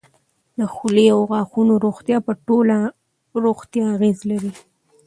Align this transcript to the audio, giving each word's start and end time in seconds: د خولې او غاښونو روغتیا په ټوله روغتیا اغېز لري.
د 0.59 0.61
خولې 0.73 1.05
او 1.15 1.19
غاښونو 1.31 1.73
روغتیا 1.85 2.17
په 2.27 2.33
ټوله 2.45 2.77
روغتیا 3.43 3.83
اغېز 3.95 4.17
لري. 4.31 4.51